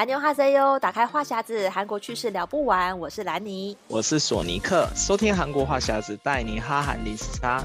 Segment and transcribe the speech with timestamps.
[0.00, 2.98] 兰尼哈塞哟，打开话匣子，韩国趣事聊不完。
[2.98, 7.62] 我是兰尼，我是索尼克，收听韩国话匣子，带你哈韩零时差。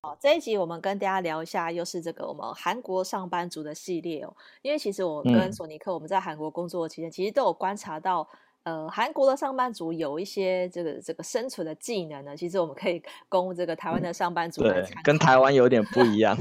[0.00, 4.34] 好，这一集我们跟大家聊一下，又是这个我们韩国上班族的系列哦。
[4.62, 8.26] 因为其实我跟索尼克，我们在韩国工作期间，嗯、其实都有观察到。
[8.64, 14.94] 呃，韩国的上班族有一些这个这个生存的技能呢，其实我们可以供这个台湾的上班族来参考。
[14.96, 16.36] 对，跟台湾有点不一样。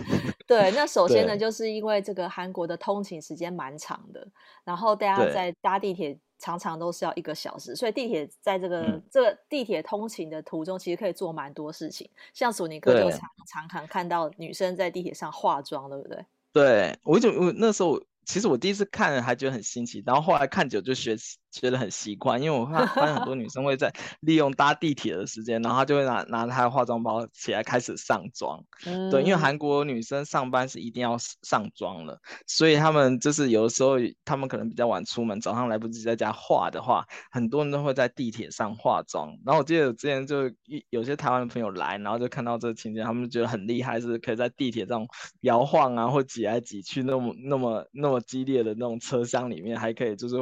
[0.48, 4.26] 对，那首先呢，就是因为这个韩国的通勤时间蛮长的，
[4.64, 12.10] 然后大家在搭地铁常常都是要一个小时，所以地铁在这个、嗯、这个地铁通勤的途中，其实可以做蛮多事情。
[12.34, 13.20] 像索尼克就常
[13.52, 16.26] 常常看到女生在地铁上化妆，对不对？
[16.54, 21.38] 对，我就我那时候其实我第一次看还觉得很新奇，然后后来看久就学习。
[21.60, 23.92] 觉得很习惯，因为我看发现很多女生会在
[24.22, 28.64] 利用搭地铁的时间，然后她就会拿拿她的化妆包起来开始上妆。
[28.86, 39.30] 嗯、对，因为韩国女生上班是一定要上妆的，所以她们就是有的时候她们可能比较晚出门，早上来不及在家化的话，很多人都会在地铁上化妆。
[39.46, 40.52] 然后我记得之前就
[40.90, 45.08] 有些台湾的朋友来，然后就看到这个情景，他们觉得很厉害，是可以在地铁这种
[45.42, 50.38] 摇晃啊或挤来挤去那么那么那么激烈的那种车厢里面，还可以就是。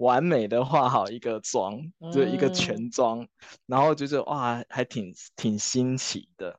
[0.00, 1.78] 完美的化好一个妆，
[2.10, 3.28] 就一个全妆，嗯、
[3.66, 6.58] 然后就是哇，还挺挺新奇的。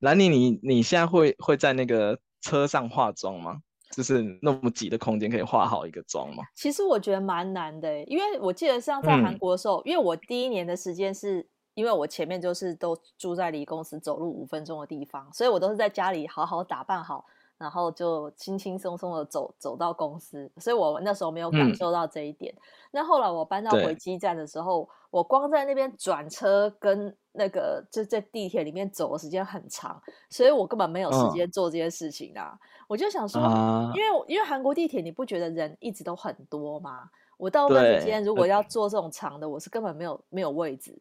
[0.00, 3.58] 兰妮，你你现在会会在那个车上化妆吗？
[3.94, 6.42] 就是那么挤的空间可以化好一个妆吗？
[6.56, 17.24] 其实我觉得蛮难的，因为我记得像在韩国的时候，嗯、因为我第一年的时间是因为我前面就是都住在离公司走路五分钟的地方，所以我都是在家里好好打扮好。
[17.60, 22.50] 然后就轻轻松松的走走到公司，所以我那时候没有感受到这一点。
[22.56, 22.62] 嗯、
[22.92, 30.00] 那后来我搬到回基站的时候，我光在那边转车跟那个就在地铁里面走的时间很长，
[30.30, 32.52] 所以我根本没有时间做这些事情啊。
[32.54, 37.10] 嗯、我就想说，啊、因为因为韩国地铁你不觉得人一直都很多吗？
[37.36, 40.98] 我到那时间如果要坐这种长的，我是根本没有没有位置，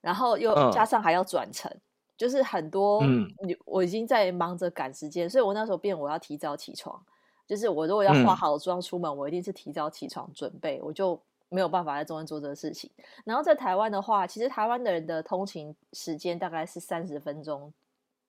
[0.00, 1.70] 然后又加上还要转乘。
[1.70, 1.80] 嗯
[2.20, 7.02] 就是很多，你我已经在忙着赶时间，嗯、所以我那时候变我要提早起床。
[7.46, 12.90] 就是我如果要化好妆出门，嗯、我一定是提早起床准备，我就没有办法在中间做这个事情。
[13.24, 17.72] 然后在台湾的话，其实台湾的人的通勤时间大概是三十分钟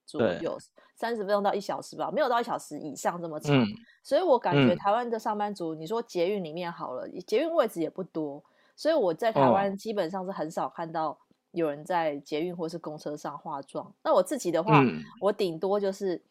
[0.06, 0.57] 左右，
[0.96, 3.53] 三十分钟到一小时吧，没有到一小时以上这么长。
[3.62, 3.68] 嗯、
[4.01, 8.41] 所以我感觉台湾的上班族，嗯、你说捷运里面好了，捷运位置也不多，
[8.78, 11.19] 所以我在台湾基本上是很少看到。
[11.51, 16.22] 有人在捷运或是公车上化妆，那我自己的话，嗯、我顶多就是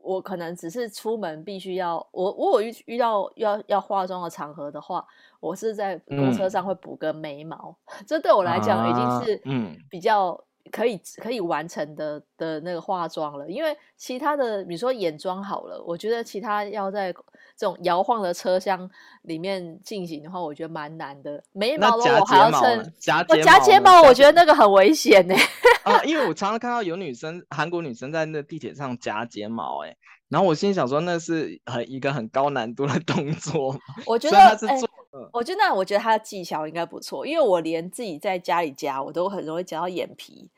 [0.00, 5.06] 我可能只是出门必须要我我有遇遇到要要化妆的场合的话，
[5.40, 9.76] 我是在公车上会补个眉毛，嗯、这对我来讲已经是嗯。
[9.90, 17.14] 比较可以、啊嗯、可以完成的的那个化妆了，因为其他的比如说眼妆好了，我觉得其他要在。
[17.60, 18.90] 这种摇晃的车厢
[19.24, 21.44] 里面进行的话，我觉得蛮难的。
[21.52, 25.34] 眉毛的我还要趁夹夹睫毛，我觉得那个很危险呢。
[25.84, 29.94] 啊，因为我常常看到有女生，韩国女生在那地铁上夹睫毛，哎，
[30.30, 33.78] 然后我心里想说，那是很一个很高难度的动作。
[34.06, 34.88] 我觉得他是做，
[35.30, 40.50] 我觉得那我觉得他的技巧应该不错，因为我连自己在家里夹，我都很容易夹到眼皮。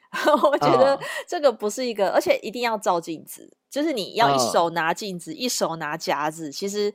[0.43, 3.51] 我觉得这个不是一个，而且一定要照镜子。
[3.71, 6.53] 就是你要一手拿镜子，uh, 一手拿夹子。
[6.53, 6.93] 其实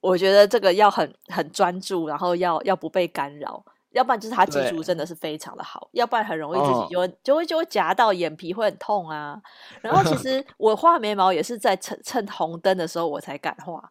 [0.00, 9.40] 我觉得这个要很很专注，然后要要不被干扰，要不然就是他技术真的是非常的好，要不然很容易自己就会、uh, 就会就会夹到眼皮会很痛啊。
[9.80, 13.82] 然后其 实我画眉毛也是在趁趁红灯的时候我才敢画。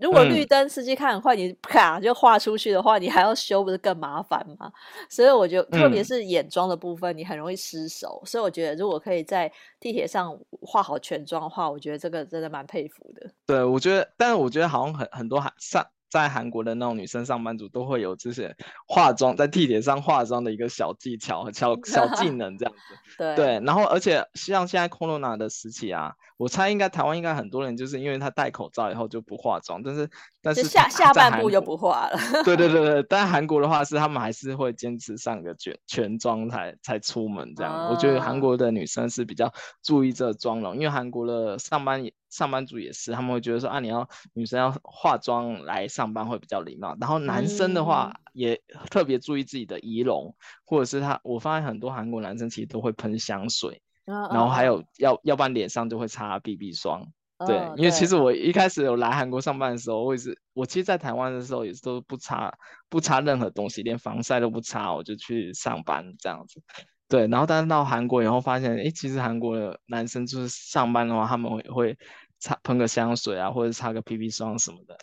[0.00, 4.72] 如果绿灯司机看很快，你啪就画出去的话，你还要修，不是更麻烦吗？
[5.08, 8.22] 所以我觉得，特别是眼妆的部分，你很容易失手。
[8.24, 13.30] 所以我觉得，如果可以在地铁上画好全妆的话，我觉得这个真的蛮佩服的。
[13.46, 18.54] 对，我觉得，但是我觉得好像很很多还上在韩国的那种女生上班族都会有这些
[18.86, 23.16] 化妆，在地铁上化妆的一个小技巧和小 小技能这样子。
[23.16, 30.10] 对对，然后而且像现在 Corona 的时期啊，我猜应该台湾应该很多人就是因为他戴口罩以后就不化妆，但是
[30.42, 32.18] 但是下下半部就不化了。
[32.44, 37.72] 对对对 对，但韩国的话是他们还是会坚持上个全全妆才才出门这样。
[37.72, 39.52] 哦、我觉得韩国的女生是比较
[39.82, 42.12] 注意这个妆容，因为韩国的上班也。
[42.30, 46.96] 上班族也是，他们会觉得说啊，你要女生要化妆来上班会比较礼貌。
[47.00, 48.60] 然后男生的话也
[48.90, 50.34] 特别注意自己的仪容，嗯、
[50.64, 57.06] 或者是他，我发现很多韩国男生其实都会喷香水，哦、然后还有要、哦、要不然脸上就会擦 BB 霜。
[57.38, 62.52] 哦、对，因为其实我一开始有来韩国上班的时候，我也是，我其实，在台湾的时候也是都不擦
[62.90, 66.62] 不擦任何东西，连防晒都不擦，我就去上班这样子。
[67.10, 71.98] 对，然后但是到韩国以后发现，哎，其实韩国的男生就是上班的话，他们会会
[72.38, 74.96] 擦喷个香水啊，或者擦个 BB 霜什么的。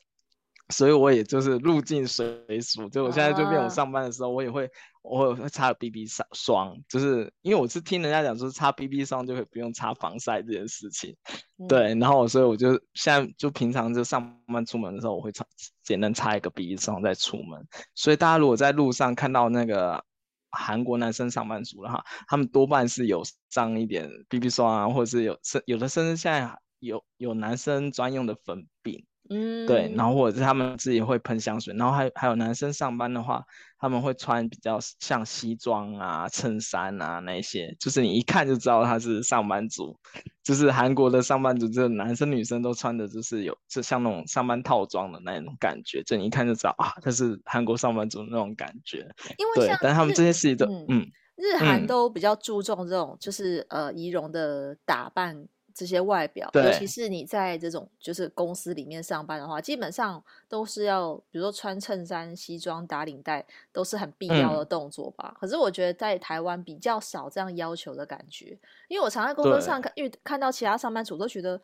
[0.69, 4.69] 所以我也就是入境随俗，就我现在就变我上班的时候，我也会
[5.01, 11.13] 我会擦 BB 霜，就是因为我是听人家讲说擦 BB 霜就可以不用擦防晒这件事情。
[11.57, 15.45] 嗯、对，然后所以我就现在就平常就上班出门的时候，我会擦
[15.83, 17.67] 简单擦一个 BB 霜再出门。
[17.95, 20.01] 所以大家如果在路上看到那个。
[20.51, 29.05] 韩国男生上班族了哈，他们多半是有上一点 BB 霜啊，或者是有甚有的甚至现在有有男生专用的粉饼。
[29.29, 33.43] 嗯，对，然后或者是他们自己会喷香水，然后还还有男生上班的话，
[33.77, 39.97] 他们会穿比较像西装啊、衬衫啊那些，就是你一看就知道他是上班族，
[40.43, 48.99] 就是韩国的上班族，就是男生女生都穿的就是有就像那种上班套装的那种感觉，就你一看就知道啊，他是韩国上班族的那种感觉。
[49.37, 55.47] 因为对，但他们这些事情都嗯，嗯日韩都比较注重这种就是呃仪容的打扮。
[55.77, 65.31] 这些外表，尤其是你在这种就是公司里面上班的话，基本上都是要，比如说穿衬衫、西装、打领带，都是很必要的动作吧。
[65.35, 68.57] 嗯、可是我觉得在台湾比较少这样要求的感觉，
[68.87, 71.61] 因为我常在工作上看，遇对看到其他上班族都觉得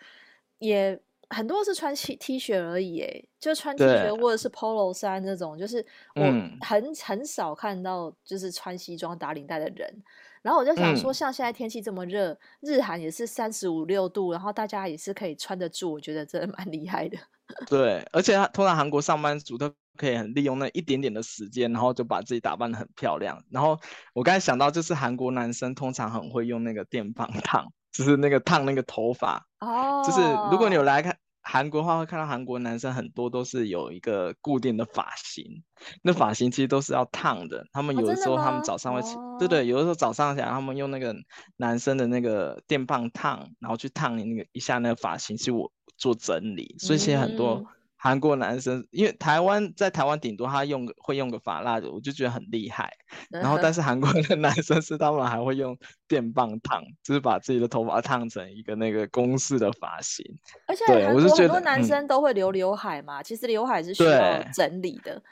[0.59, 0.99] 也
[1.33, 5.85] 很多是穿 T T 恤而已，哎，就穿 T 恤或者是 Polo 衫这种，就是
[6.15, 6.21] 我
[6.61, 10.03] 很、嗯、很少看到就是穿西装打领带的人。
[10.41, 17.17] 然后我就想说，像现在天气这么热，嗯、日韩也是三十五六度，然后大家也是可以穿得住，我觉得真的蛮厉害的。
[17.67, 23.41] 对，而且他通常韩国上班族都可以很利用那一点点的时间，然后就把自己打扮得很漂亮。
[23.49, 23.79] 然后
[24.13, 29.47] 我刚才想到，就是韩国男生通常很会用那个电棒烫，就是那个烫那个头发。
[29.61, 30.03] 哦。
[30.05, 30.19] 就是
[30.51, 31.17] 如果你有来看。
[31.43, 35.61] 韩国的话会看到韩国男生很多都是有一个固定的发型，
[36.01, 37.67] 那发型其实都是要烫的。
[37.73, 41.15] 他们有的时候他们早上会起，哦、对对，有的时候早上起来他们用那个
[41.57, 46.75] 男生的那个电棒烫，然后去烫那个一下那个发型，是我做整理。
[46.79, 47.65] 所以现在很多。
[48.03, 52.91] 嗯韩国男生，因为台湾在台湾顶多他用个会用个发蜡的，我就觉得很厉害。
[53.31, 60.25] 然后，但是韩国的男生是他们还会用电棒烫，就是把自己的头发烫成一个那个公式的发型。
[60.67, 65.23] 而且韩国很多男生都会留刘海嘛，嗯、其实刘海是需要整理的。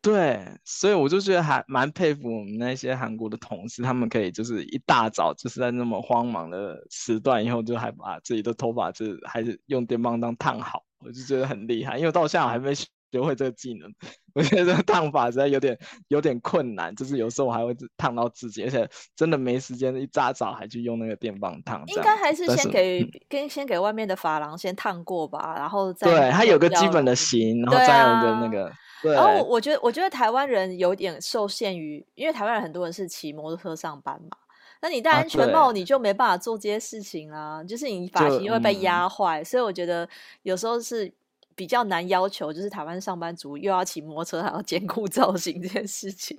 [0.00, 10.84] 对，所以我就觉得还蛮佩服我们那些韩国的同事，他们可以就是一大早就是在那么慌忙的时段以后，就还把自己的头发就是还是用电棒当烫好。
[11.04, 12.88] 我就觉得很厉害，因为到现在我还没学
[13.20, 13.92] 会这个技能。
[14.34, 15.78] 我觉得这个烫发实在有点
[16.08, 21.80] 有点困难，就是有时候我还会烫到自己，而且真的没时间，一大早还去用那个电棒烫。
[21.86, 28.72] 应该还是先给跟是先给外面的发廊先烫过吧，然后再对，它有个基本的型，然后再用个那个。
[29.02, 34.36] 对然后我觉得我觉得台湾人有点受限于，因为台湾人很多人是骑摩托车上班嘛。
[34.82, 37.60] 那你戴安全帽，你就没办法做这些事情啦。
[37.60, 40.08] 啊、就是你发型会被压坏，嗯、所以我觉得
[40.42, 41.10] 有时候是
[41.54, 46.38] 比较难要求，就是台湾上班族又要骑摩托车，还要兼顾 造型这件事情。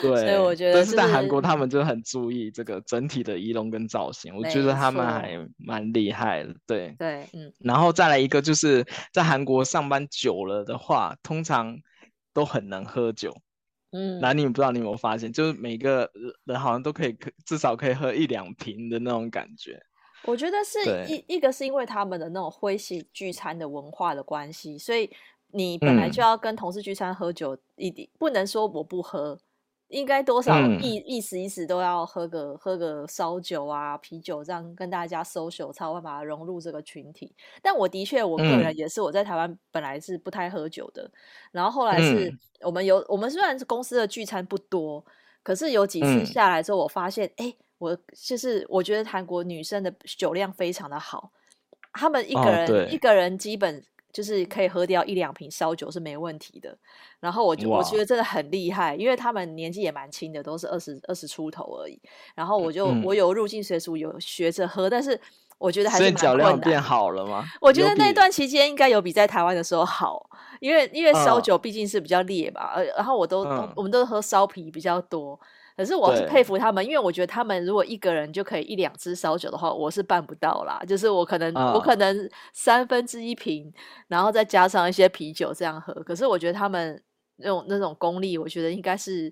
[0.00, 6.54] 对，所以我觉得、就是，但是在韩国他们就很注意这个整体的仪容跟造型，我觉得他们还蛮厉害的。
[6.66, 7.52] 对对，嗯。
[7.60, 11.78] 然后再来一个，就是在韩国上班久了的话，通常
[12.32, 13.36] 都很能喝酒。
[13.96, 16.10] 嗯，那你们不知道你有没有发现，就是每个
[16.44, 19.80] 人好像都可以至少可以喝一两瓶的那种感觉。
[20.24, 20.78] 我觉得是
[21.12, 25.08] 一一个是因为他们的那种会席聚餐的文化的关系，所以
[25.52, 29.38] 你本来就要跟同事聚餐喝酒，一定、嗯、不能说我不喝。
[29.88, 37.34] 应该多少意意思意思都要喝个、嗯、喝个烧酒啊啤酒，这样跟大家 social 才有办法融入这个群体。
[37.62, 41.12] 但我的确我个人也是，我在台湾本来是不太喝酒的，嗯、
[41.52, 45.04] 然后后来是我们有我们虽然是公司的聚餐不多，
[45.42, 51.30] 可是有几次下来之后，我发现哎、嗯欸，我就是我觉得韩国女生的酒量非常的好，
[51.92, 53.84] 他们一个人、哦、一个人基本。
[54.16, 56.74] 就是可以喝掉一两瓶烧酒是没问题的。
[57.20, 62.00] 然后我就我觉得真的很厉害，因为他们年纪也蛮轻的，都是二十二十出头而已。
[62.34, 65.20] 然后我就、嗯、我有入境随俗，有学着喝，但是
[65.58, 66.60] 我觉得还是蛮困难。
[66.60, 67.44] 变好了吗？
[67.60, 70.24] 我觉得那段期间应该有比在台湾的时候好，
[70.60, 72.72] 因为因为烧酒毕竟是比较烈吧。
[72.74, 75.38] 呃、嗯，然后我都、嗯、我们都喝烧啤比较多。
[75.76, 80.82] 可是我是佩服他们，因为我觉得他们如果一个人就可以一两支烧酒的话，我是办不到啦。
[80.88, 83.70] 就是我可能、uh, 我可能三分之一瓶，
[84.08, 85.92] 然后再加上一些啤酒这样喝。
[86.02, 87.02] 可是我觉得他们
[87.36, 89.30] 那种那种功力，我觉得应该是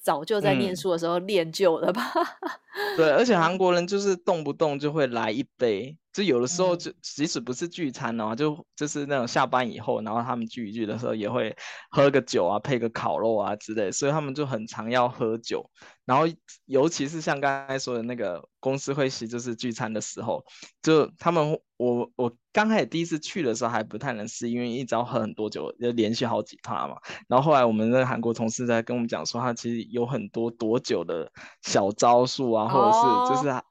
[0.00, 2.02] 早就在念书的时候练就了吧。
[2.14, 2.50] 嗯、
[2.96, 5.96] 对，而且韩国人就是动不动就会来一杯。
[6.12, 11.56] 就有的时候，就即使不是聚餐哦，就就是那种下班以后，然后他们聚一聚的时候，也会
[11.90, 15.70] 喝个酒啊，配个烤肉啊之类，所以他们就很常要喝酒。
[16.04, 16.26] 然后，
[16.66, 20.44] 尤其是像刚才说的那个公司会席，就是聚餐的时候，
[20.82, 26.96] 就他们我我刚开始第一次去的时候还不太能适应，因为一直要喝很多酒，就连续好几趴嘛。
[27.26, 33.50] 然后后来我们的韩国同事在跟我们讲说，他其实有很多躲酒的小招数啊，或者是就是。
[33.50, 33.62] Oh.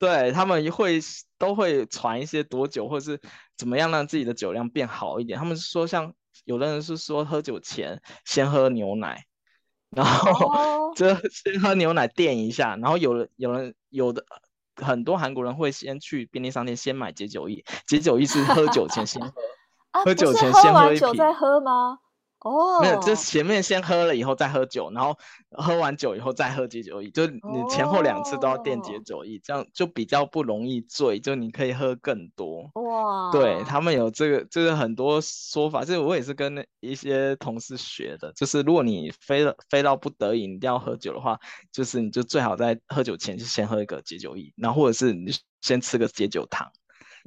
[0.00, 0.98] 对，他们会
[1.36, 3.20] 都会传一些多久，或者是
[3.58, 5.38] 怎么样让自己的酒量变好一点。
[5.38, 6.14] 他们是说，像
[6.46, 9.26] 有的人是说喝酒前先喝牛奶，
[9.90, 14.24] 然后 就先喝牛奶垫一下，然后有人有人有的
[14.76, 19.34] 很多韩国人会先去便利商店先买解酒液，解酒液是喝酒前先喝，
[20.06, 21.98] 喝酒前先喝一瓶，酒再喝吗？
[22.40, 22.80] 哦，oh.
[22.82, 25.16] 没有，就前面先喝了以后再喝酒，然后
[25.50, 29.42] 喝完酒以后再喝解酒液，就你前后两次都要垫解酒液，oh.
[29.44, 32.70] 这样就比较不容易醉，就你可以喝更多。
[32.74, 41.38] 哇.对他们有这个，就是很多说法，就是我也是跟一些同事学的，就是如果你非了非到不得已你一定要喝酒的话，
[41.70, 46.70] 就是你就最好在喝酒前就先喝一个解酒液，然后或者是你先吃个解酒糖。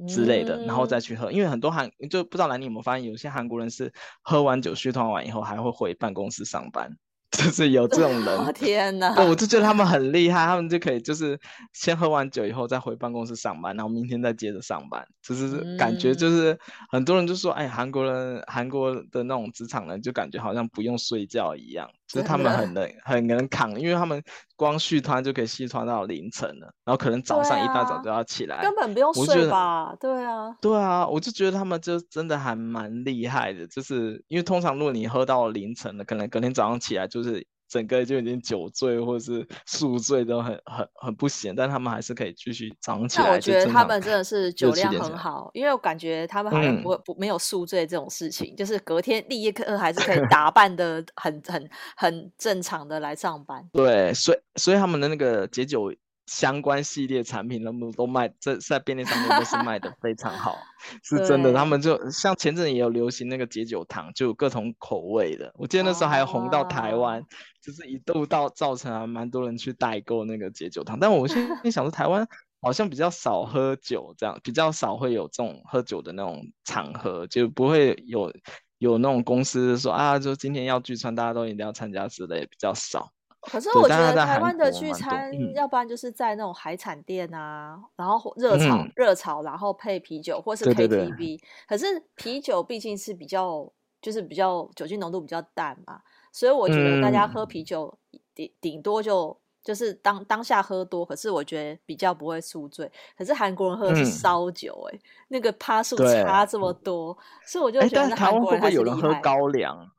[0.08, 6.96] 之类的，然后再去喝，因为很多韩就不知道兰妮有没有发现，有些韩国人是喝完酒续团完以后还会回办公室上班。
[7.34, 9.12] 就是有这种人， 天哪！
[9.16, 11.36] 对，我就觉得他们很厉害，他们就可以就是
[11.72, 15.04] 先喝完酒以后再回办公室上班，然后明天再接着上班。
[15.20, 16.56] 就是感觉就是
[16.90, 24.22] 很多人就说，哎，韩国人韩国的那种职场人就感觉好像不用睡觉一样，就是他们很 能很能扛，因为他们
[24.54, 29.94] 光续团就可以续团到凌晨了，然后可能早上一大早就要起来，根本不用睡吧？
[29.98, 37.44] 对啊，对啊，我就觉得他们就真的还蛮厉害的，就是因为通常如果你喝到凌晨了，可能隔天早上起来就是。
[37.68, 43.30] 整个就已经酒醉或是宿醉都很很很不行，但他们还是可以继续早上起来。
[43.30, 53.68] 我觉得他们真的是酒量很好，因为我感觉他们好像不会不没有宿醉这种事情，嗯、就是隔天立刻还是可以打扮的很很很正常的来上班。
[53.72, 55.92] 对，所以所以他们的那个解酒。
[56.26, 60.56] 相关系列产品，他们都卖在在便利商店都是卖的 非常好，
[61.02, 61.52] 是真的。
[61.52, 65.52] 他们就像前阵也有流行那个解酒糖，就有各种口味的。
[65.56, 67.24] 我记得那时候还有红到台湾，哦、
[67.62, 70.98] 就是一度到造成啊蛮多人去代购那个解酒糖。
[70.98, 72.26] 但我现在想说，台湾
[72.60, 78.32] 好像比较少喝酒，这样比较少会有这种喝酒的那种场合，就不会有
[78.78, 83.12] 有那种公司说啊，就今天要聚餐，大家都一定要参加之类，比较少。
[83.46, 90.74] 可是我觉得台湾的聚餐，要不然就是在那种海产店啊，嗯、然后热炒热、嗯、炒，然后配啤酒或是 KTV。
[90.74, 93.70] 对对对，可是啤酒毕竟是比较，
[94.00, 96.00] 就是比较酒精浓度比较淡嘛，
[96.32, 97.96] 所以我觉得大家喝啤酒
[98.34, 102.90] 顶顶多就就是当当下喝多，可是我觉得比较不会宿醉。
[103.16, 108.52] 可是韩国人喝的是烧酒、欸，哎、嗯，那个趴数差这么多，所以我就觉得韩国人。
[108.52, 109.90] 会不会有人喝高粱？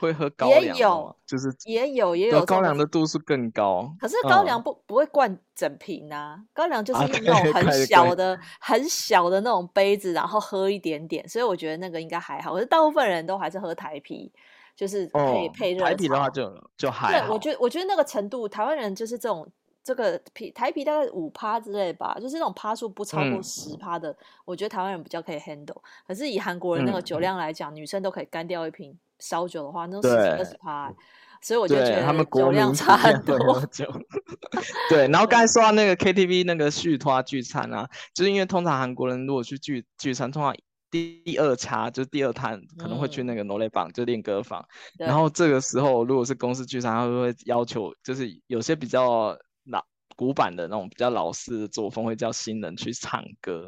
[0.00, 3.94] 会喝高粱，也有，就是也有也有高粱的度数更高。
[4.00, 11.28] 可是高粱不、嗯、不会灌整瓶啊，高粱就是那种很小的、啊、很小的那种杯子，然后喝一点点。
[11.28, 12.54] 所以我觉得那个应该还好。
[12.54, 14.32] 可是大部分人都还是喝台啤，
[14.74, 15.84] 就是配、哦、配热。
[15.84, 17.26] 台啤的话就就还好。
[17.26, 19.46] 对，我觉得我觉得那个程度，台湾人就是这种
[19.84, 24.16] 这个啤台啤大概五趴之类吧，就是那种趴数不超过十趴的，嗯、
[24.46, 25.80] 我觉得台湾人比较可以 handle。
[26.06, 28.98] 可是以韩国人那个酒量来讲，嗯、女生都可以干掉一瓶。
[29.20, 30.92] 烧酒的话，那是二十趴。
[31.42, 33.36] 所以我就觉得他们酒量差很多。
[33.72, 33.86] 酒
[34.90, 40.54] 对，然后刚才说到那个 KTV 那个续托聚餐啊，就是因为通常韩国人如果去聚聚餐，通常
[40.90, 44.62] 第二茶就是第二摊可能会去那个 n o l e b 就练歌房。
[44.98, 49.34] 然后这个时候如果是公司聚餐，他会要求就是有些比较
[50.20, 53.66] 古板的那种比较老式的作风，会叫新人去唱歌。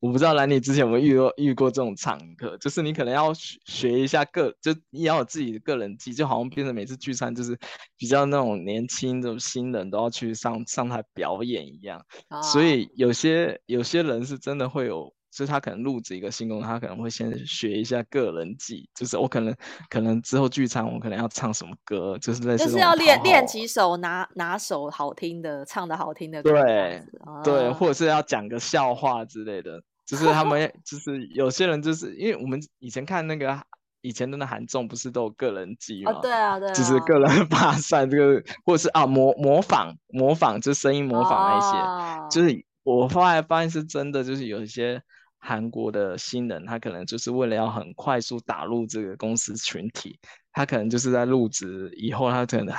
[0.00, 3.32] 我不知道兰妮之前有没有遇过遇过这种场合，就是你可能要
[3.64, 7.58] 学一下个，就你要有自己的个人技，就好像变成每次聚餐就是
[7.96, 12.04] 比较那种年轻的新人都要去上上台表演一样。
[12.28, 19.54] 啊、所以有些有些人是真的会有就是他可能入职一个新工，他可能会先学一下个人技，就是我可能
[19.90, 33.60] 可能之后聚餐，我可能要唱什么歌，就是类似就是要练练几首拿拿首好听的，唱的好听的歌，对、啊、对，或者是要讲个笑话之类的，就是他们 就是有些人就是因为我们以前看那个。
[34.06, 36.12] 以前的那韩综不是都有个人技吗？
[36.12, 45.00] 哦，对啊，对啊，就是个人 发散这个，或者是啊模模仿模仿，就声音模仿那些，哦、就是我后来发现是真的，就是有一些
[45.46, 50.18] 韩国的新人，他可能就是为了要很快速打入这个公司群体，
[50.52, 52.74] 他可能就是在入职以后，他可能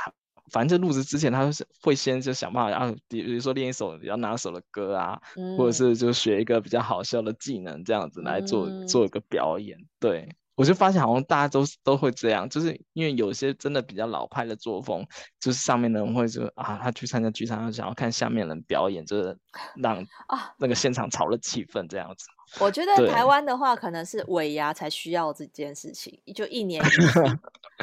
[0.51, 10.27] 反正就入职之前，他是会先就想办法，啊，比如说练一首比较拿手的歌啊，嗯、或者是就学一个比较好笑的技能，这样子来做、嗯、做一个表演，对。
[10.55, 15.05] 我就发现好像大家都都会这样，就是因为有些真的比较老派的作风，
[15.39, 19.38] 就是上面的人会说啊，他去参加剧场，他想要看下面人表演，就是
[19.75, 19.97] 让
[20.27, 22.25] 啊那个现场炒热气氛这样子。
[22.59, 26.83] 我觉得台湾的话，可能是尾牙才需要这件事情，就一年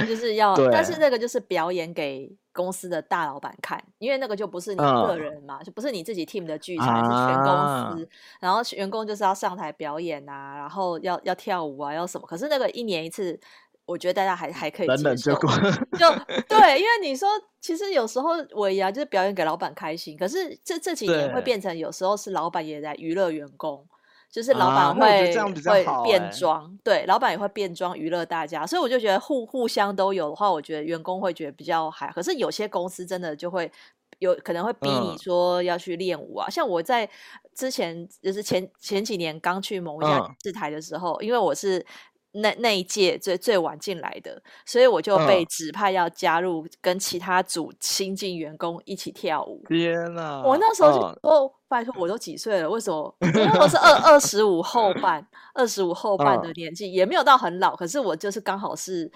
[0.00, 8.08] 一 就是要，但是那个就是表演给公司的大老板看，因为那个就不是你个人嘛，嗯、就不是你自己 team 的聚餐，是全公司，啊、
[8.40, 12.26] 然后员工就是要上台表演啊，然后要要跳舞啊，要什么？
[12.26, 13.38] 可是那个一年一次，
[13.84, 15.32] 我觉得大家还还可以接受。
[15.34, 16.08] 就
[16.48, 17.28] 对，因为你说
[17.60, 23.86] 其实有时候尾牙就是表演给老板开心，可是这这几年会变成有时候是老板也在娱乐员工。
[24.32, 32.10] 就是老板会、会变装，对，老板也会变装娱乐大家，所以我就觉得互互相都有的话，我觉得员工会觉得比较还。
[32.12, 33.70] 可是有些公司真的就会
[34.18, 37.06] 有可能会逼你说要去练舞啊，嗯、像我在
[37.54, 41.84] 之前就是前前几年刚去某一家电视台的时候，嗯、因为我是。
[42.32, 49.62] 那那一届最最晚进来的，所以我就被指派要加入跟其他组新进员工一起跳舞。
[49.68, 50.42] 天哪！
[50.42, 52.70] 我那时候就哦，哦，拜托，我都几岁了？
[52.70, 53.14] 为什么？
[53.20, 59.10] 我那时候是二二十五后半，二十五后半的年纪，也没有到很老，可是我就是刚好是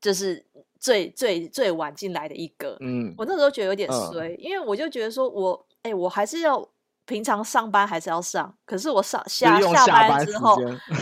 [0.00, 0.44] 就是
[0.80, 2.76] 最最最晚进来的一个。
[2.80, 6.68] 嗯，我那时候觉得有点衰，因为我就觉得说我哎、欸，我还是要。
[7.08, 10.54] 平常上班还是要上，可是我上下下班之后，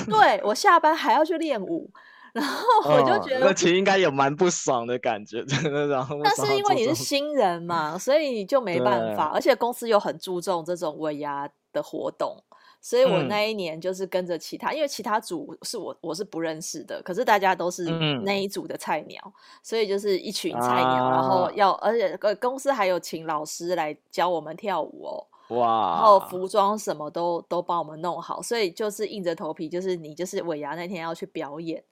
[0.09, 1.91] 对我下班还要去练舞，
[2.33, 5.89] 然后 我就觉得，那其实应该有蛮不爽的感觉，真的。
[5.89, 12.41] 然后，但是因为你是新人嘛，所以你就没办法，而且公司又很注重这种尾牙的活动，
[12.81, 17.85] 所以我那一年就是跟着其他，因为其他组是我我是不认识的，可是大家都是
[18.23, 19.21] 那一组的菜鸟，
[19.61, 25.27] 所以就是一群菜鸟，然后要，而且公司还有请老师来教我们跳舞哦。
[25.49, 25.97] 哇！
[25.97, 31.83] 然后服装什么都都帮我们弄好，所以就是硬着头皮，就是你就是尾牙那天要去表演，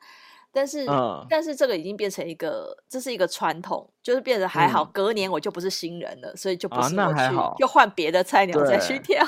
[0.52, 4.82] 但是、嗯、但是这个已经变成一个，这是一个传统，就是变得还好。
[4.84, 9.24] 嗯、隔年我就不是新人了，所以就不是我去，啊、那还好就换别的菜鸟再去跳。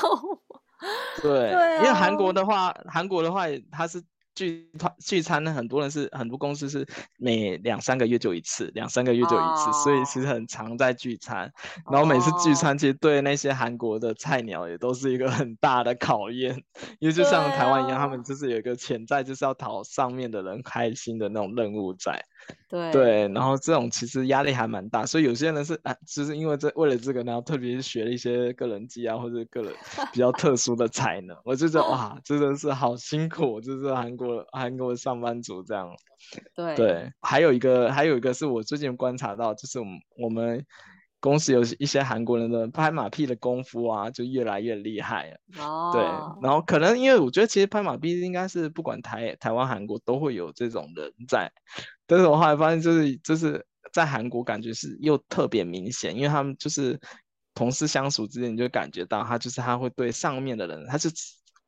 [1.23, 4.03] 对，对啊、因为韩国的话，韩国的话它是。
[4.37, 6.87] 聚团聚餐呢，很多人是很多公司是
[7.19, 9.75] 每两三个月就一次，两三个月就一次，oh.
[9.83, 11.51] 所以其实很常在聚餐。
[11.91, 16.55] 然后每次聚餐，其实对那些韩国的菜鸟也都是一个很大的考验，
[17.01, 22.23] 因为就像台湾一样，啊、他们就是有一个潜在就是要讨上面的人开心的那种任务在。
[22.69, 29.73] 对对，然后这种其实压力还蛮大，所以有些人是啊，就是因为这为了这个，然后特别学了一些个人技啊，或者个人
[30.13, 31.37] 比较特殊的才能。
[31.45, 35.89] 我就觉得 哇，真的是好辛苦，就是韩国韩国的上班族这样。
[36.55, 40.67] 对对，还有一个还有一个是我最近观察到，就是我们我们
[41.21, 45.63] 公司有一些韩国人的拍马屁的功夫啊，就越来越厉害了。
[45.63, 45.91] 哦。
[45.93, 46.03] 对，
[46.43, 51.53] 然后可能因为我觉得其实拍马屁应该是不管台台湾韩国都会有这种人在。
[52.07, 57.01] 但是我后来发现，就是就是在韩国感觉是又特别明显，因为他们就是
[57.55, 61.11] 同事相处之间，你就感觉到他就是他会对上面的人，他是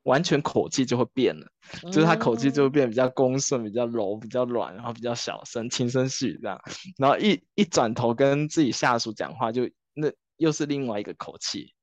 [0.05, 1.47] 完全口气就会变了，
[1.83, 6.61] 嗯、就是他口气就会变比较恭顺、比较柔、比较软，然后比较小声、轻声细语这样，
[6.99, 11.75] 然后一一转头跟自己下属讲话，就那又是另外一个口气，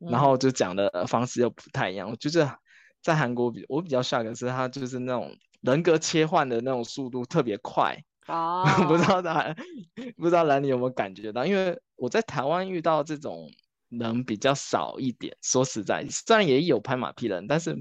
[0.00, 2.10] 然后就讲的方式又不太一样。
[2.10, 2.58] 我觉得
[3.02, 5.36] 在韩国比我比较 shock 的是，他就是那种。
[5.60, 8.86] 人格切换的那种速度特别快啊！Oh.
[8.88, 9.54] 不知道他
[10.16, 11.44] 不知道兰你有没有感觉到？
[11.44, 13.50] 因为我在台湾遇到这种
[13.88, 15.36] 人比较少一点。
[15.42, 17.76] 说实在，虽然也有拍马屁的人，但是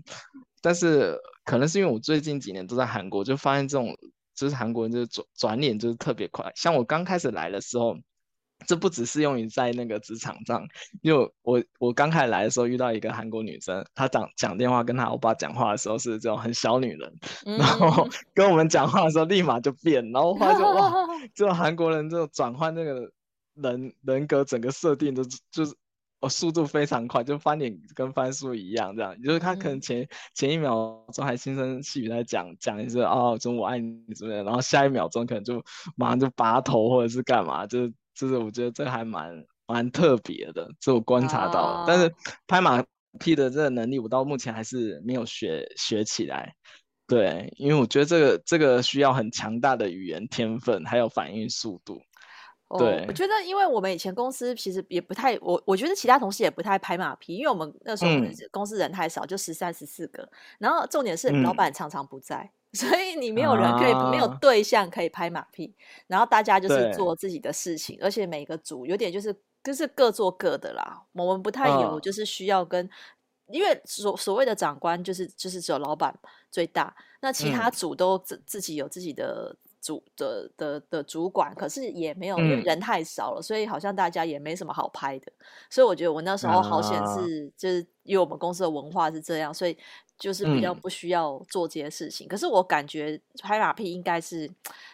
[0.61, 3.95] 但是可能是因为我最近几年都在韩国，就发现这种
[4.35, 6.51] 就是韩国人就是转转脸就是特别快。
[6.55, 7.95] 像我刚开始来的时候。
[8.65, 10.65] 这不只适用于在那个职场上，
[11.01, 17.13] 因为我我刚开始来的时候遇到一个韩国女生，她讲讲电话跟她欧巴讲话的时候是这种很小女人，
[17.45, 20.91] 嗯、然后跟我们讲话的时候立马就变，然后后来就哇，
[21.35, 23.11] 这种韩国人这种转换那个
[23.55, 25.75] 人人格整个设定都就是
[26.19, 35.63] 哦，速度非常快，就翻脸跟翻书一样，这样，就是他可能前、嗯、前一秒钟还轻声细语在讲讲一次哦，中我爱你什么的，然后下一秒钟可能就
[35.95, 42.11] 马上就拔头或者是干嘛，就是就是我觉得这还蛮蛮特别的，这我观察到但是
[42.47, 42.83] 拍马
[43.19, 46.55] 屁的这个能力，我到目前还是没有学学起来。
[47.07, 52.01] 对，因为我觉得这个这个需要很强大的语言天分，还有反应速度。
[52.77, 58.11] 对，我觉得，因为我们以前公司其实也不太，我我觉得其他同事也不太拍马屁，因为我们那时候
[58.51, 65.73] 公司人太少，嗯、就十三十四个，然后重点是老板常常不在，嗯、所以你没有人可以、啊、没有对象可以拍马屁，
[66.05, 72.89] 然后大家就是做自己的事情，而且每个组有点就是就是各做各的啦，我们不太有就是需要跟。
[73.49, 76.13] 因为所所谓的长官就是就是只有老板
[76.51, 85.31] 最大，那其他组都自自己有自己的组的的的，的主管，可是也没有，因为人太少了，所以好像大家也没什么好拍的。
[85.69, 89.77] 所以我觉得我那时候好险是，就是因为我们公司的文化是这样，所以
[90.17, 92.27] 就是比较不需要做这些事情。
[92.27, 94.49] 可是我感觉拍马屁应该是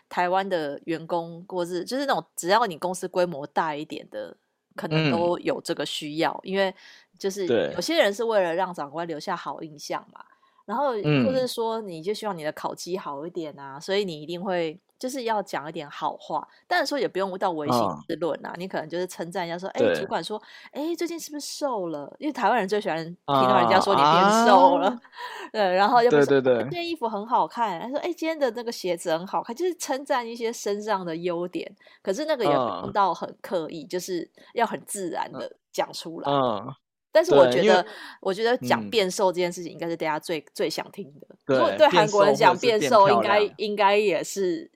[0.08, 4.36] 台湾的员工，或是就是那种只要你公司规模大一点的，
[4.76, 6.74] 可能都有这个需要，因为。
[7.20, 10.26] 就是有些人是为了让长官留下好印象嘛，
[10.66, 22.16] 然后或者说你就希望你的考绩好一点啊，嗯、所以你一定会就是要讲一点好话，但是说也不用到唯心之论啊，哦、你可能就是称赞一下说，哎，主管说，哎，最近是不是瘦了？
[22.20, 25.02] 因为台湾人最喜欢听到人家说你变瘦了，啊、
[25.52, 31.70] 对，然后又不是说，对对对，这件衣服很好看，他说，哎，今天的那个鞋子很好看，就是称赞一些身上的优点，
[32.02, 36.32] 可是那个也不用到很刻意，哦、就是要很自然的讲出来。
[36.32, 36.74] 哦
[37.16, 37.86] 但是我觉得，
[38.22, 41.28] 我觉得讲变瘦这件事情应该是大家最、嗯、最想听的。
[41.46, 44.68] 对，对韩国人讲变瘦，应该应该也是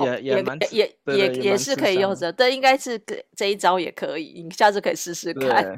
[0.00, 2.32] 也也也也也是可以用着。
[2.32, 3.00] 对，应该是
[3.36, 5.76] 这一招也可以，你下次可以试试看。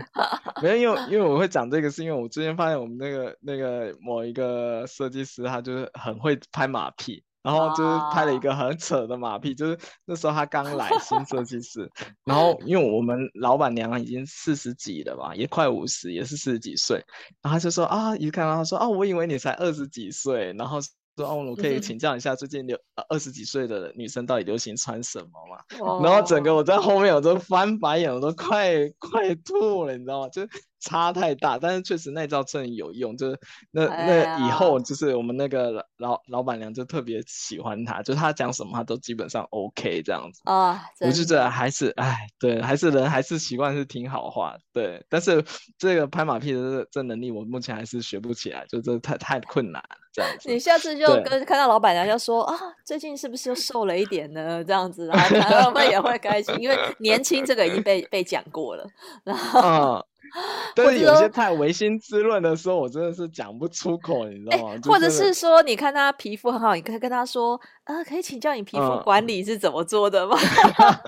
[0.63, 7.23] 没有，因为因为我会讲这个，是因为我之前发现我们那个那个某一个设计师，他就是很会拍马屁。
[7.45, 11.87] 然后就是拍了一个很扯的马屁，啊、就是那时候他刚来 新设计师，
[12.25, 16.97] 然后因为我们老板娘已经四十几了吧，也快五十，也是四十几岁，
[17.43, 20.79] 然后他就说啊，一看到他说啊，我以为你才二十几岁，然后
[21.17, 22.77] 说哦，我可以请教一下最近流
[23.09, 25.59] 二十几岁的女生到底流行穿什么嘛？
[25.81, 30.29] 哦、然后整个我在后面我都翻白眼，我都快快吐了，你知道吗？
[30.29, 30.43] 就。
[30.85, 33.39] 差太大，但是确实那招真的有用，就是
[33.71, 40.73] 那那以后就是我们那个老老板娘就特别喜欢他，就他讲什么他都基本上 OK 这样子啊。
[40.73, 45.05] Oh, 我就觉得还是哎，对，还是人还是习惯是听好话，对。
[45.09, 45.43] 但是
[45.79, 50.51] 这个拍马屁的这这能力，我目前还是学不起来，就这太太困难了这样子。
[50.51, 54.63] 你下次就跟看到老板娘就说 啊，最近是不是又瘦了一点呢？
[54.65, 58.87] 这样子，然后他们也会开心，因为年轻这个已经被被讲过了，
[59.25, 59.61] 然后。
[59.61, 60.05] 嗯
[60.75, 64.73] 但是有些太违心之论的时候，我真的是讲不出口，你知道吗？
[64.73, 70.37] 欸、或者是说，你看他皮肤很好，你可以跟他说，啊，可以请教你皮肤管理是怎么做的吗？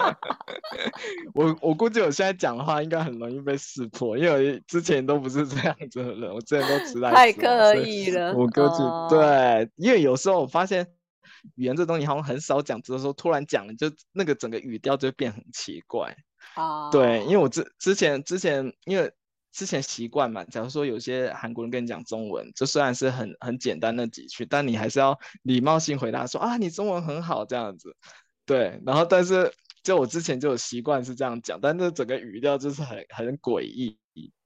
[0.06, 8.32] 嗯、我我估计我现在讲的话，应该很容易被识破，因为之前都不是这样子的人，我之前都直来直太刻意了。
[8.34, 10.86] 我估计、哦、对，因为有时候我发现
[11.56, 16.16] 语言这东西好像很少讲，只是说突然讲了，就那个整个语调就会变很奇怪。
[16.56, 19.10] 啊，对，因为我之之前之前，因为
[19.52, 27.94] 之前习惯嘛，假如说有些韩国人跟你讲中文，就虽然是很很简单的几句，但你还是要礼貌性回答说啊，你中文很好这样子。
[28.44, 33.98] 对，然后但是就我之前就有习惯是这样讲，但是整个语调就是很很诡异。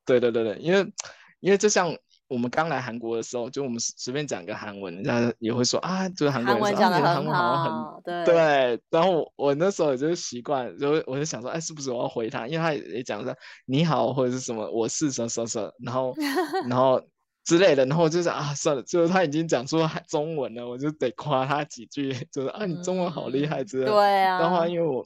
[0.04, 0.92] 对对对对，因为
[1.40, 1.96] 因为就像。
[2.30, 8.80] 我们刚来韩国的时候，就我们随便讲个韩文，人家也会说啊，就是韩国人说韩文讲的很好，很对对。
[8.88, 12.46] 然后我，我那时候也就是习惯，就我就想说，哎，是不是我要回他？
[12.46, 16.14] 因为他也讲说你好或者是什么，我是什么什么什么，然后
[16.70, 17.02] 然后
[17.44, 23.90] 之类的，然后就是啊，算了，就是他已经讲出中文了，我就得夸他几句，就是啊，你中文好厉害之类的。
[23.90, 24.38] 对啊。
[24.38, 25.04] 然后因为我。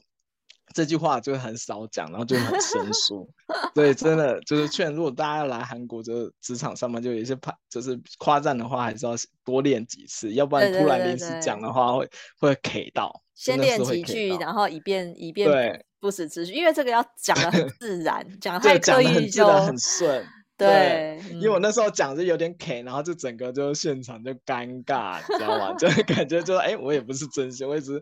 [0.73, 3.29] 这句话就很少讲，然后就很生疏。
[3.73, 13.21] 对，真的就是劝，如果大家要来韩国，就职场上面就有一些怕，就是夸赞的话，还是要多练几次，要不然突然临时讲的话会，会会 K 到。
[13.35, 20.25] 先练几句，然后以便以便不时之需，因为这个要讲的很自然，讲 太刻意就很顺。
[20.57, 25.73] 对，因为我那时候讲就有点侃，然后就整个就现场就尴尬，你知道吗？
[25.77, 28.01] 就感觉就哎，我也不是真心，我一直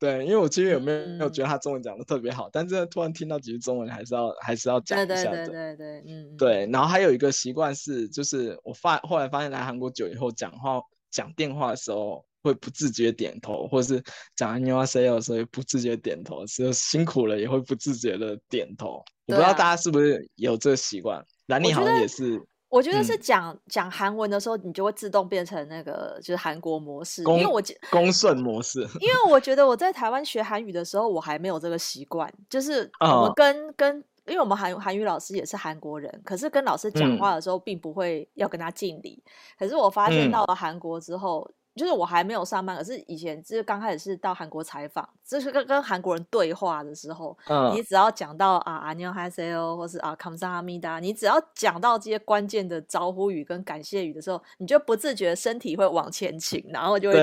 [0.00, 5.14] 对，因为我其实有没有没有觉得他中文讲的特别好，但是突然听到几句中文，还是要还是要讲一下的。
[5.14, 6.68] 对对对对对，嗯，对。
[6.72, 10.80] 然后还有一个习惯是，就是我发后来发现来韩国久以后，讲话
[11.12, 14.02] 讲电话的时候会不自觉点头，或者是
[14.34, 19.04] 讲完 NEW ASAY 的时候也不自觉点头，是辛苦了也会不自觉的点头。
[19.26, 21.24] 我不知道大家是不是有这个习惯。
[21.52, 22.42] 兰妮好像也是。
[22.68, 28.80] 我觉得是讲讲韩文的时候，你就会自动变成那个就是韩国模式，因为我公顺模式。
[28.98, 39.22] 因为我觉得我在台湾学韩语的时候，我还没有这个习惯，就是我跟、哦、跟，因为我们韩韩语老师也是韩国人，可是跟老师讲话的时候，并不会要跟他敬礼。
[39.22, 41.46] 嗯、可是我发现到了韩国之后。
[41.50, 47.36] 嗯就是我还没有上班可是以前就是刚开始是到韩国采访就是跟跟韩国人对话的时候
[47.72, 57.16] 你只要讲到啊阿妞哈塞欧或是啊康萨阿米达你只要讲到这些关键的招呼语跟感谢语的时候你就不自觉身体会往前倾然后就会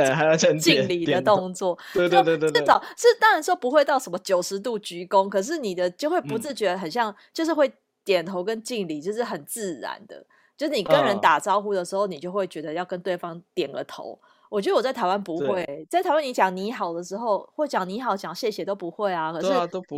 [0.60, 1.78] 敬礼的动作。
[1.94, 7.72] 对对对对，至少是当然说不会到什么九十度鞠躬可是你的就会不自觉很像就是会
[8.04, 10.26] 点头跟敬礼就是很自然的。
[10.58, 19.32] 就是你跟人打招呼的时候你就会觉得要跟对方点个头我觉得我在台湾不会，在台湾你讲你好的时候，或讲你好、讲谢谢都不会啊。
[19.32, 19.48] 可是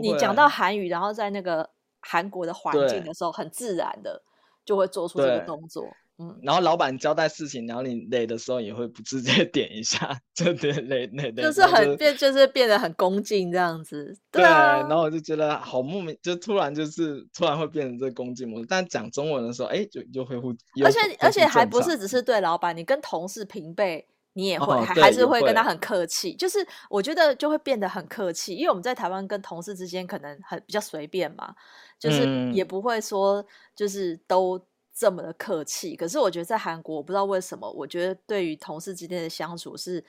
[0.02, 1.70] 你讲到韩语，然后在那个
[2.02, 4.22] 韩国的环境的时候，很自然的
[4.66, 5.88] 就会做出这个动作。
[6.18, 14.16] 嗯，然后老板交代事情，然后你累的时候也会不自觉 点一下，就点累累的，就是很变，就是变得很恭敬这样子。
[14.30, 18.66] 对，然后我就觉得好莫名，就突然就是突然会变成这个恭敬模式。
[18.70, 20.50] 但讲中文的时候，哎，就就会互，
[20.84, 24.06] 而且而且还不是只是对老板，你跟同事平辈。
[24.34, 31.54] 你也会还、哦、还是会跟他很客气，就是我觉得就会变得很客气，因为我们在台湾跟同事之间可能很比较随便嘛，
[32.00, 34.58] 就是也不会说就是都
[34.96, 35.96] 这么的客气。
[35.96, 40.02] 嗯、可是我觉得在韩国，我不知道为什么，我觉得对于同事之间的相处是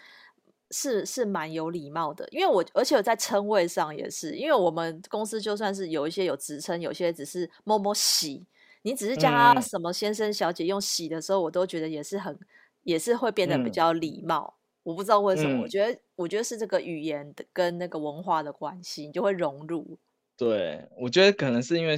[0.70, 8.46] 是是蛮有礼貌的，因为我而且我在称谓上也是，因为我们公司就算是有一些有职称，有些只是某某喜，
[8.82, 12.38] 你只是叫他什么先生小姐用洗的时候，我都觉得也是很。
[12.82, 19.98] 也是会变得比较礼貌，嗯、我不知道为什么，嗯、我觉得我觉得是这个语言的跟那个文化的关系，你就会融入。
[20.36, 21.96] 对，我觉得可能是因为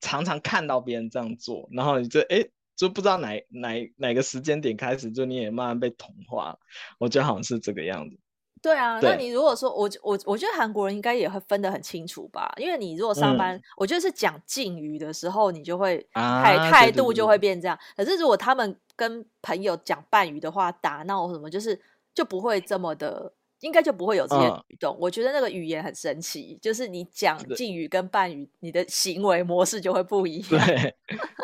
[0.00, 2.44] 常常看到别人这样做，然后你就哎，
[2.76, 6.58] 就不知道哪哪哪个时间点开始，就你也慢慢被同化。
[6.98, 8.18] 我觉得好像是这个样子。
[8.64, 17.78] 对啊，对那你如果说我我我觉得韩国人应该也会分得很清楚吧，因为你如果上班，嗯、我觉得是讲敬语的时候，你就会态、啊、态度就会变这样。
[17.94, 21.78] 可是如果他们跟朋友讲半语的话，打闹什么，就是
[22.14, 24.94] 就不会这么的，应该就不会有这些举动。
[24.94, 30.66] 嗯、我觉得那个语言很神奇，就是你讲敬语跟半语，你的行为模式就会不一样。
[30.66, 30.94] 对，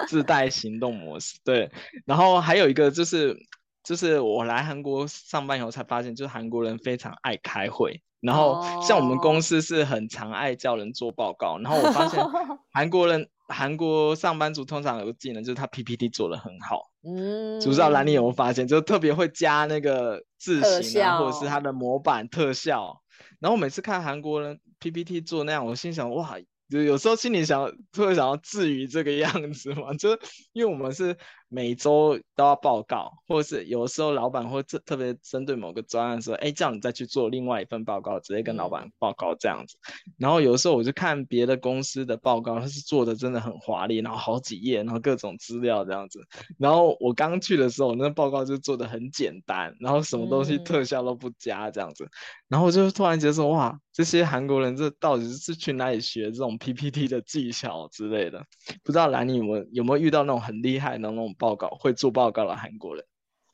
[0.08, 1.36] 自带行动模式。
[1.44, 1.70] 对，
[2.06, 3.36] 然后还有一个就是。
[3.82, 12.20] 就是我来韩国上班以后才发现，就是韩国人非常爱开会，然后像我们公司是很常爱叫人做报告，然后我发现
[12.72, 16.90] 韩国人韩国上班族通常有个技能，就是他 PPT 做的很好。
[17.02, 23.00] 嗯，不知道兰尼有没有发现，就特别会加那个字型啊，或者是他的模板特效。
[23.38, 26.38] 然后我每次看韩国人 PPT 做那样，我心想哇。
[26.68, 30.10] 就有时候心里想，特别想要至于这个样子嘛，就
[30.52, 31.16] 因为我们是
[31.52, 39.76] 每周都要报告，或者是有时候老板会特特别针对某个专案说，哎，叫你再去做另外一份报告，直接跟老板报告这样子。
[40.16, 46.24] 然后有时候我就看别的公司的报告，他是做的真的很华丽，然后好几页，然后各种资料这样子。
[46.56, 52.08] 然后我刚去的时候，那报告就做的很简单，然后什么东西特效都不加这样子。
[52.50, 58.44] 然后我就突然觉得说，哇，这些韩国人这到底是去哪里学这种？PPT 的技巧之类的，
[58.82, 63.04] 不知道兰你有没有有没有遇到那种很厉害的那种报告会做报告的韩国人？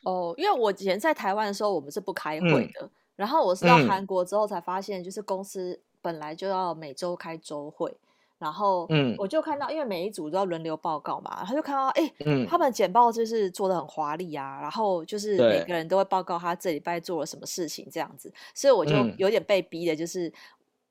[0.04, 2.86] 哦，因为我以前在台湾的时候，我们是不开会的。
[2.86, 7.94] 嗯、然后我是到韩国之后才发现，就是公司本来就要每周开周会，
[8.38, 20.32] 然后嗯，我就看到，因为每一组都要轮流报告嘛，他就看到，哎，嗯、他们简报就是做的很华丽啊，然后就是每个人都会报告他这礼拜做了什么事情这样子，所以我就有点被逼的，就是。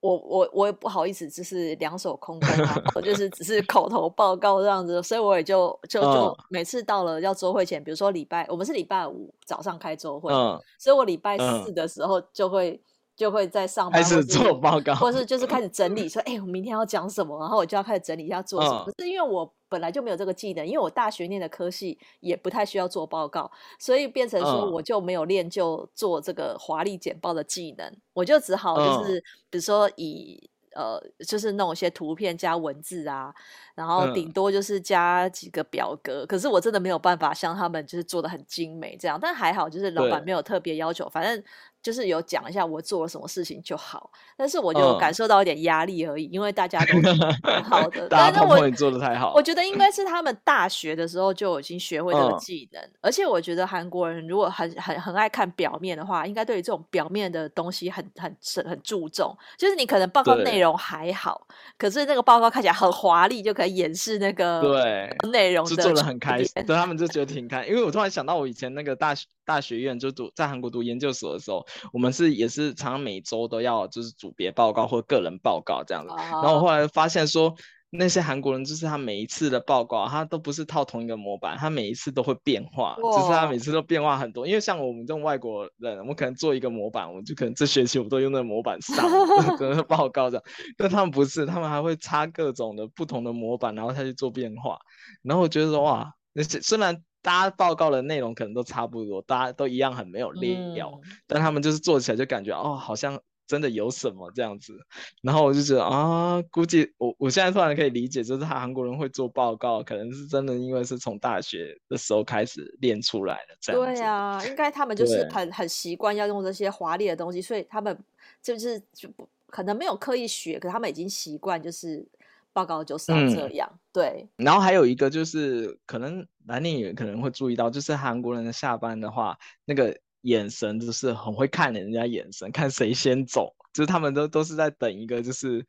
[0.02, 12.80] 我我我也不好意思，就是两手空空啊，我就是只是口头报告这样子，所以我也就就就每次到了要周会前，比如说礼拜我们是礼拜五早上开周会，嗯、所以我礼拜四的时候就会。
[13.16, 18.86] 就会在上班，开始做报告，或是就是开始整理，说，哎、欸，我明天要讲什么，然后我就要开始整理一下做什么。
[19.00, 23.50] 是因为我本来就没有这个技能，因为我大学念的科系也不太需要做报告，
[23.80, 30.50] 所以变成说我就没有练就做这个华丽简报的技能，嗯、我就只好就是比如说以。
[30.76, 33.34] 呃，就是弄一些图片加文字啊，
[33.76, 36.26] 然后顶多就是加几个表格。
[36.26, 41.42] 嗯、可是我真的没有办法像他们就是做的很精美这样，但还好就是老板没有特别要求，反正
[41.86, 47.16] 就是有讲一下我做了什么事情就好，但是我就感受到一点压力而已，嗯、因为大家都很
[47.64, 49.34] 好的，大家都做的太好。
[49.36, 58.36] 我觉得应该是他们大学的时候就已经学会这个技能，嗯、而且我觉得韩国人如果很很很爱看表面的话，应该对于这种表面的东西很很
[58.68, 59.38] 很注重。
[59.56, 61.46] 就是你可能报告内容还好，
[61.78, 67.72] 可是那个报告看起来很华丽，就可以掩饰那个对内容的，就做的很开心，对他们就觉得挺开心。
[67.72, 71.64] 因为我突然想到，我以前那个大学大学院就读在韩国读研究所的时候。
[71.92, 76.20] 我们是也是常常每周都要就是组别报告或个人报告这样子，oh.
[76.20, 77.54] 然后我后来发现说
[77.92, 83.16] 那些韩国人就是他每一次的报告，他都不是套同一个模板，他每一次都会变化，oh.
[83.16, 84.46] 就是他每次都变化很多。
[84.46, 88.98] 因为像我们这种外国人，我们可能做一个模板，我们就可能这学期我们都用那个模板上
[89.58, 90.44] 个报告这样，
[90.78, 94.78] 但他们不是，他们还会插各种的不同的模板，然后他去做变化。
[95.24, 97.02] 然后我觉得说哇，那些虽然。
[97.26, 104.78] 大家报告的内容可能都差不多，大家都一样很没有料，嗯、但他们就是做起来就感觉哦，好像真的有什么这样子。
[105.24, 114.00] 然后我就觉得啊，估计我我现在突然可以理解，就是他韩国人会做报告，可能是真的因为是从大学的时候开始练出来的这样子。
[114.00, 117.98] 对啊，应该他们就是很很习惯要用这些华丽的东西，所以他们
[118.40, 122.08] 就是就不可能没有刻意学，可他们已经习惯就是。
[122.56, 124.30] 报告就是要这样，嗯、对。
[124.38, 135.66] 然后还有一个就是，可能兰妮也可能会注意到，就是韩国人的下班的话，那个眼神就是很会看人家眼神，看谁先走，就是他们都都是在等一个，就是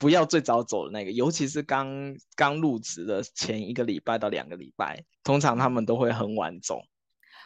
[0.00, 1.12] 不要最早走的那个。
[1.12, 6.80] 尤其是刚刚入职的前一个礼拜到两个礼拜，通常他们都会很晚走。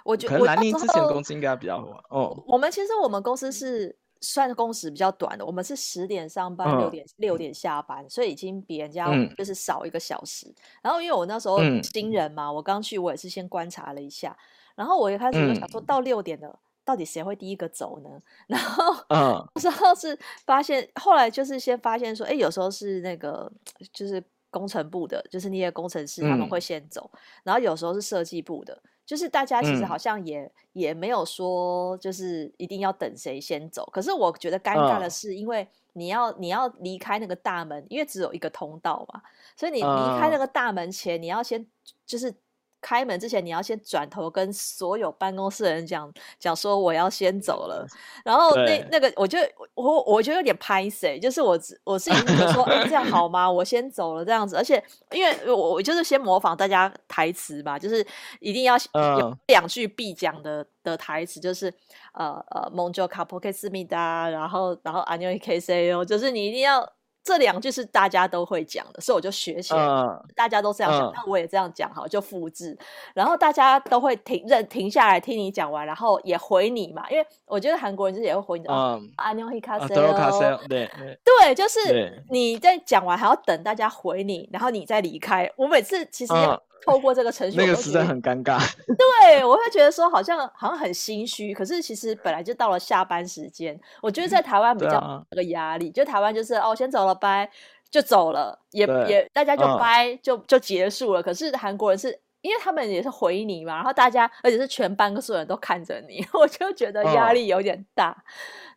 [0.06, 2.42] 我觉得可能兰妮之前公司应该比较晚哦。
[2.46, 3.99] 我们其实我们公司是。
[4.20, 10.46] 算工时比较短的，我们是十点上班，六点六点下班，所以已经比人家就是少一个小时。
[10.48, 14.36] 嗯、然后因为我那时候新人嘛，嗯、我刚去，我也是先观察了一下。
[14.74, 18.10] 然后我一开始就想说，到六点了，嗯、到底谁会第一个走呢？
[18.46, 23.50] 然后，嗯，然后是发现，后来就是先发现说，哎，有时候是那个
[23.92, 28.82] 就是工程部的，就是那些工程师他们会先走，嗯、然后有时候是设计部的。
[29.10, 33.84] 就是大家其实好像也、嗯、也没有说，就是一定要等谁先走。
[33.92, 39.20] 可是我觉得尴尬的是，因为你要你要离开那个大门，因为只有一个通道嘛，
[39.56, 41.66] 所以你离开那个大门前，你要先
[42.06, 42.32] 就是。
[42.80, 47.86] 开门之前，你要先转头跟所有办公室的人讲讲说我要先走了，
[48.24, 49.38] 然后那那个我就
[49.74, 53.50] 我我觉得有点拍谁，就是我我自己觉得说、欸、这样好吗？
[53.50, 58.06] 我先走了这样子，而且因为我我就是先模仿大家台词吧，就是
[58.40, 61.72] 一定要有两句必讲的的台词，就是
[62.14, 66.90] 呃呃蒙就卡波克思密达，然后然后阿牛伊 K C O，，就是你一定要。
[67.23, 69.79] 这两句是大家都会讲的，所以我就学起来。
[69.79, 72.77] Uh, 大家都这样讲，那、uh, 我也这样讲，好，就复制。
[73.15, 77.09] 然后大家都会停，认停下来听你讲完，然后也回你嘛。
[77.09, 78.71] 因为我觉得韩国人就是也会回你的。
[78.71, 79.11] 嗯。
[79.15, 80.67] 안녕히가세요。
[80.67, 80.87] 对
[81.23, 85.51] 对，就是你在讲完还要等大家回你，然后你再离开。
[85.55, 86.61] 我每次其实要。
[86.80, 88.58] Uh, 透过这个程序，那个实在很尴尬。
[89.22, 93.78] 对，我会觉得说好像好像很心虚，可是其实本来就到了下班时间。
[94.00, 97.50] 我觉得在台湾比较那个压力，就台湾就是哦，先走了，拜，
[97.90, 101.22] 就走了，也也大家就拜，就就结束了。
[101.22, 108.16] 可是韩国人是因为他们也是回你嘛，然后大家而且是全班所有人都看着你， 我就觉得压力有点大。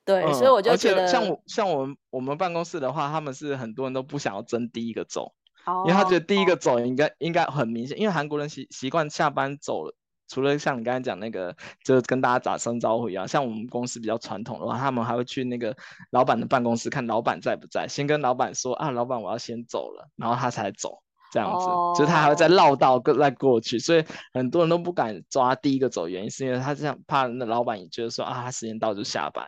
[0.06, 5.32] 对，所以我就觉得像我像我们我们办公室的话，他们是很多人都不想要争第一个走。
[5.66, 7.14] 因为他觉得第一个走应该、oh.
[7.20, 9.86] 应该很明显，因为韩国人习习惯下班走，
[10.28, 13.26] 除了像你刚才讲那个，就是跟大家打声招呼一样。
[13.26, 15.74] 像我们公司比较传统的话，他们还会去那个
[16.10, 20.98] 老板的办公室看老板在不在，先跟老板说啊，老板我要先走了，然后他才走，
[21.32, 21.96] 这样子，oh.
[21.98, 23.80] 就是他还会再绕道再过去。
[23.80, 29.48] 所以很多人都不敢抓第一个走，原因是因为他这样怕那老板也觉得说啊，他时间到就下班。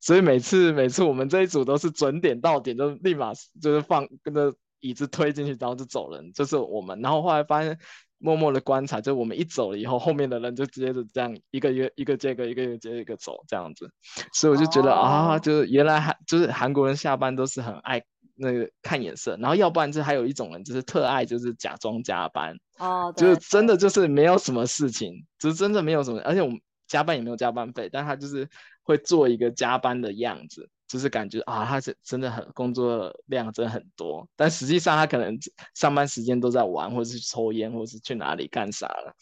[0.00, 4.54] 所以每次每次我们这一组都是准点到点，就立马就是放跟着。
[4.80, 7.00] 椅子推进去，然后就走人，就是我们。
[7.00, 7.78] 然后后来发现，
[8.18, 13.90] 默默的观察，就我们一走了以后，后面的人就直接是这样一个一个一个接一个，一个一个接一个走这样子。
[14.32, 15.06] 所以我就觉得、oh.
[15.06, 18.02] 啊，就是原来韩就是韩国人下班都是很爱
[18.36, 28.48] 那个看眼色，然后要不然就还有一种人就是特爱就是假装加班哦，oh, 就是真的就是没有什么事情，就是真的没有什么，而且我们加班也没有加班费，但他就是
[28.82, 30.68] 会做一个加班的样子。
[30.90, 35.38] 就是感觉啊，他是真的很工作量真的很多，但实际上他可能
[35.72, 39.14] 上班时间都在玩，或者是抽烟，或者是去哪里干啥了。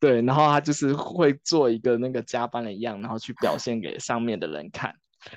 [0.00, 4.92] 对，然后他就是会做一个那个加班的样，然后去表现给上面的人看。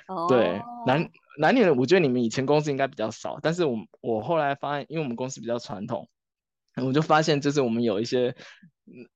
[0.08, 0.28] Oh.
[0.28, 6.08] 对，男男女人，我觉得你们以前公司应该比较少，但是我我后来发现，因为我们公司比较传统，
[6.84, 8.34] 我就发现就是我们有一些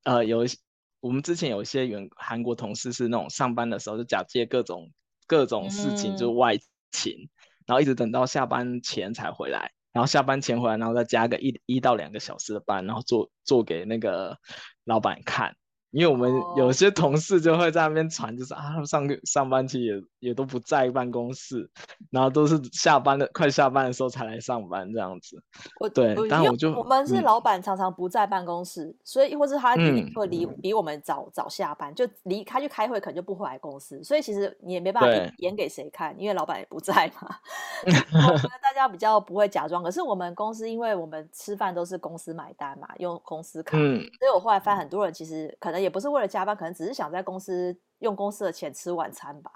[0.05, 0.57] 呃有一些。
[1.03, 4.93] 我们之前有一些原韩国同事是那种上班的时候就假借各种
[5.31, 6.59] 各种事情就外
[6.91, 7.31] 勤，嗯、
[7.66, 14.37] 然后一直等到下班前才回来，然后下班前回来，然后再加个一一到两个小时的班，然后做做给那个
[14.83, 15.55] 老板看。
[15.91, 21.68] 因为我们有些同事就会在那边传，就是啊，他们上上班期也也都不在办公室，
[22.11, 25.43] 然后都是下班的快下班的时候才来上班这样子。
[25.80, 29.74] 我对，但我就我们是老板常常不在办公室，嗯、所以或是他
[30.14, 37.34] 会离、嗯、比我们早早下班，就离开去开会，可能就不回来公司，所以其实你也没办法演给谁看，因为老板也不在嘛。
[37.84, 45.80] 我觉得大家比较不会假装，可是我们公司因为我们吃饭都是公司买单嘛，用公司卡，嗯、所以我后来发现很多人其实可能。
[45.81, 49.51] 也不是为了加班，可能只是想在公司用公司的钱吃晚餐吧。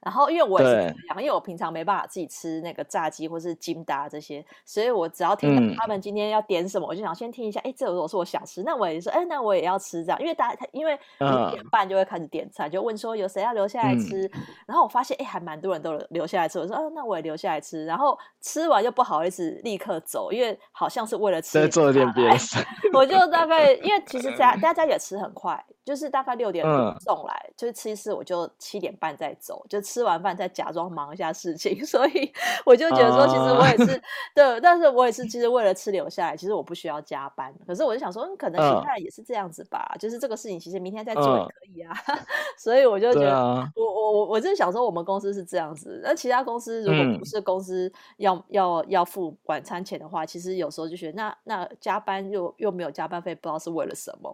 [0.00, 7.60] 然后，因为我也是这样，因为我平常没办法自己吃那个炸鸡或是金达这些，所以我只要听到他们今天要点什么，嗯、我就想先听一下。
[7.64, 10.20] 哎，这如果是我想吃，那我也说，哎，那我也要吃这样。
[10.20, 14.26] 因为大家他因为一点半就会开始点菜，嗯、就问说有谁要留下来吃。
[14.34, 16.58] 嗯、然后我发现，哎，还蛮多人都留下来吃。
[16.58, 17.84] 我说，啊，那我也留下来吃。
[17.84, 21.60] 然后吃完又不好意思立刻走，因为好像是为了吃。
[21.60, 22.58] 再做点别的事。
[22.92, 26.64] 我就大概因为其实家大家也吃很快，就是大概六点
[27.00, 30.86] 送来，嗯、就是吃一次我就七点半再走，就吃完饭再假装。
[30.96, 32.32] 忙一下事情， 所以
[32.64, 34.02] 我就觉得说，其实我也是、uh,
[34.34, 37.52] 对，但是我也是其实为了吃留下来，其实我不需要加班。
[37.66, 41.92] 可是我就想说，嗯可能其他人也是这样子吧，uh, 就是这个事情其实明天再做也可以啊。
[42.06, 42.18] Uh,
[42.56, 54.32] 所以我就觉得，啊、我我我我就是想说，我们公司是这样子，那其他公司如果不是公司要、嗯、要要付晚餐钱的话，其实有时候就觉得那那加班又又没有加班费，不知道是为了什么。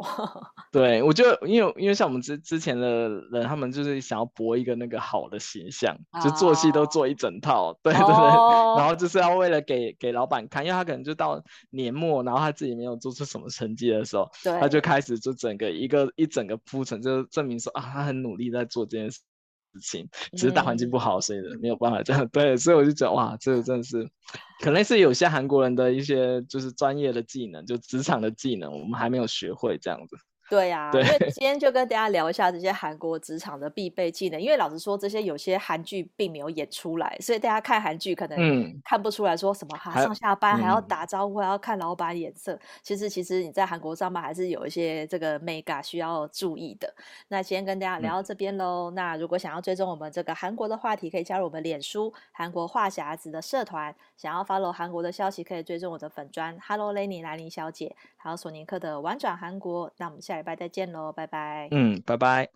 [0.71, 5.95] 对，我觉得因为因为像我们之之前的人，他们就是想要博一个那个好的形象。
[6.23, 8.79] 就做戏都做一整套， 对对对，oh.
[8.79, 19.21] 然后就是要为了给给老板看，因为他可能就到年末，然后他自己没有做出什么成绩的时候，他就开始就整个一个一整个铺陈，就证明说啊，他很努力在做这件事
[19.83, 22.27] 情，只是大环境不好，所以没有办法这样。
[22.33, 24.09] 对，所以我就觉得哇，这个真的是，
[24.63, 30.17] 可能是有些韩国人的一些就是专业的技能，就职场的技能，我们还没有学会这样子。
[30.53, 34.39] 对呀、啊，对因为 今天就跟大家聊一下这些韩国职场的必备技能。
[34.39, 42.61] 因为老实说，这些有些韩剧并没有演出来，所以大家看韩剧可能看不出来说什么哈，上下班还要打招呼，还要看老板眼色。
[42.83, 46.95] 其实，其实你在韩国上班还是有一些这个 mega 需要注意的。
[47.29, 48.91] 那今天跟大家聊到这边喽。
[48.91, 53.95] 嗯、那如果想要追踪我们这个韩国的话题，可以加入我们脸书韩国话匣子的社团。
[54.19, 59.91] 想要 follow 韩国的消息，可以追踪我的粉砖 Hello Lenny 兰妮小姐，还有索尼克的玩转韩国。
[59.97, 61.69] 那我们下拜拜再见喽，拜拜。
[61.71, 62.49] 嗯，拜拜。